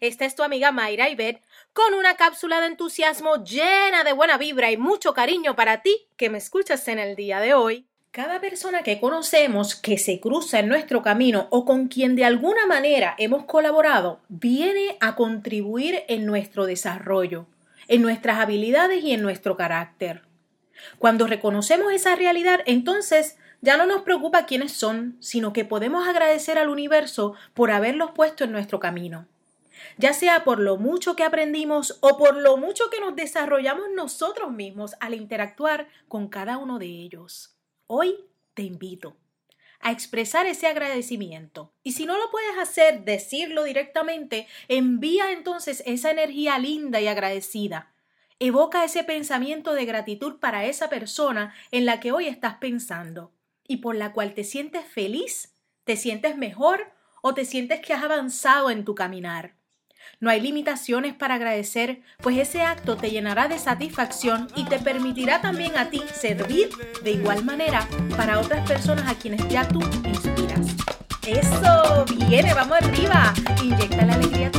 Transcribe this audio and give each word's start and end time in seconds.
es 0.00 0.34
tu 0.34 0.42
amiga 0.42 0.72
Mayra 0.72 1.08
Ibet 1.08 1.42
con 1.72 1.94
una 1.94 2.16
cápsula 2.16 2.60
de 2.60 2.66
entusiasmo 2.66 3.44
llena 3.44 4.04
de 4.04 4.12
buena 4.12 4.38
vibra 4.38 4.70
y 4.70 4.76
mucho 4.76 5.14
cariño 5.14 5.56
para 5.56 5.82
ti 5.82 6.08
que 6.16 6.30
me 6.30 6.38
escuchas 6.38 6.88
en 6.88 6.98
el 6.98 7.16
día 7.16 7.40
de 7.40 7.54
hoy. 7.54 7.86
Cada 8.10 8.40
persona 8.40 8.82
que 8.82 9.00
conocemos 9.00 9.76
que 9.76 9.98
se 9.98 10.18
cruza 10.18 10.58
en 10.58 10.68
nuestro 10.68 11.02
camino 11.02 11.46
o 11.50 11.64
con 11.64 11.88
quien 11.88 12.16
de 12.16 12.24
alguna 12.24 12.66
manera 12.66 13.14
hemos 13.18 13.44
colaborado 13.44 14.20
viene 14.28 14.96
a 15.00 15.14
contribuir 15.14 16.04
en 16.08 16.24
nuestro 16.24 16.66
desarrollo, 16.66 17.46
en 17.86 18.02
nuestras 18.02 18.38
habilidades 18.38 19.04
y 19.04 19.12
en 19.12 19.22
nuestro 19.22 19.56
carácter. 19.56 20.22
Cuando 20.98 21.26
reconocemos 21.26 21.92
esa 21.92 22.16
realidad, 22.16 22.60
entonces 22.66 23.36
ya 23.60 23.76
no 23.76 23.86
nos 23.86 24.02
preocupa 24.02 24.46
quiénes 24.46 24.72
son, 24.72 25.16
sino 25.20 25.52
que 25.52 25.64
podemos 25.64 26.06
agradecer 26.08 26.58
al 26.58 26.68
universo 26.68 27.34
por 27.54 27.70
haberlos 27.70 28.12
puesto 28.12 28.44
en 28.44 28.52
nuestro 28.52 28.80
camino. 28.80 29.26
Ya 29.96 30.12
sea 30.12 30.44
por 30.44 30.60
lo 30.60 30.76
mucho 30.76 31.16
que 31.16 31.24
aprendimos 31.24 31.98
o 32.00 32.16
por 32.16 32.36
lo 32.36 32.56
mucho 32.56 32.90
que 32.90 33.00
nos 33.00 33.16
desarrollamos 33.16 33.86
nosotros 33.94 34.50
mismos 34.52 34.94
al 35.00 35.14
interactuar 35.14 35.88
con 36.08 36.28
cada 36.28 36.58
uno 36.58 36.78
de 36.78 36.86
ellos. 36.86 37.56
Hoy 37.86 38.16
te 38.54 38.62
invito 38.62 39.16
a 39.80 39.92
expresar 39.92 40.46
ese 40.46 40.66
agradecimiento. 40.66 41.72
Y 41.82 41.92
si 41.92 42.06
no 42.06 42.16
lo 42.18 42.30
puedes 42.30 42.58
hacer, 42.58 43.04
decirlo 43.04 43.64
directamente, 43.64 44.46
envía 44.66 45.32
entonces 45.32 45.82
esa 45.86 46.10
energía 46.10 46.58
linda 46.58 47.00
y 47.00 47.06
agradecida. 47.06 47.92
Evoca 48.40 48.84
ese 48.84 49.04
pensamiento 49.04 49.74
de 49.74 49.84
gratitud 49.84 50.38
para 50.38 50.64
esa 50.64 50.88
persona 50.88 51.54
en 51.70 51.86
la 51.86 52.00
que 52.00 52.12
hoy 52.12 52.26
estás 52.26 52.54
pensando 52.58 53.32
y 53.66 53.78
por 53.78 53.96
la 53.96 54.12
cual 54.12 54.34
te 54.34 54.44
sientes 54.44 54.84
feliz, 54.84 55.54
te 55.84 55.96
sientes 55.96 56.36
mejor 56.36 56.92
o 57.20 57.34
te 57.34 57.44
sientes 57.44 57.80
que 57.80 57.92
has 57.92 58.02
avanzado 58.02 58.70
en 58.70 58.84
tu 58.84 58.94
caminar. 58.94 59.57
No 60.20 60.30
hay 60.30 60.40
limitaciones 60.40 61.14
para 61.14 61.34
agradecer, 61.34 62.00
pues 62.18 62.38
ese 62.38 62.62
acto 62.62 62.96
te 62.96 63.10
llenará 63.10 63.48
de 63.48 63.58
satisfacción 63.58 64.48
y 64.56 64.64
te 64.64 64.78
permitirá 64.78 65.40
también 65.40 65.76
a 65.76 65.90
ti 65.90 66.02
servir 66.12 66.70
de 67.02 67.10
igual 67.12 67.44
manera 67.44 67.86
para 68.16 68.40
otras 68.40 68.66
personas 68.66 69.08
a 69.08 69.14
quienes 69.14 69.46
ya 69.48 69.66
tú 69.66 69.80
inspiras. 70.04 70.66
Eso, 71.26 72.04
viene, 72.26 72.54
vamos 72.54 72.78
arriba. 72.80 73.34
Inyecta 73.62 74.06
la 74.06 74.14
alegría 74.14 74.50